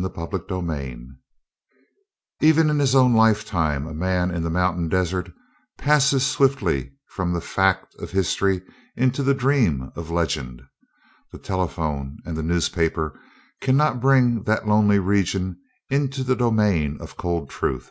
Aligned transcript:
CHAPTER 0.00 0.38
29 0.38 1.16
Even 2.40 2.70
in 2.70 2.78
his 2.78 2.94
own 2.94 3.14
lifetime 3.14 3.84
a 3.88 3.92
man 3.92 4.30
in 4.30 4.44
the 4.44 4.48
mountain 4.48 4.88
desert 4.88 5.28
passes 5.76 6.24
swiftly 6.24 6.92
from 7.08 7.32
the 7.32 7.40
fact 7.40 7.96
of 7.96 8.12
history 8.12 8.62
into 8.94 9.24
the 9.24 9.34
dream 9.34 9.90
of 9.96 10.08
legend. 10.12 10.62
The 11.32 11.38
telephone 11.38 12.18
and 12.24 12.36
the 12.36 12.44
newspaper 12.44 13.18
cannot 13.60 14.00
bring 14.00 14.44
that 14.44 14.68
lonely 14.68 15.00
region 15.00 15.58
into 15.90 16.22
the 16.22 16.36
domain 16.36 16.98
of 17.00 17.16
cold 17.16 17.50
truth. 17.50 17.90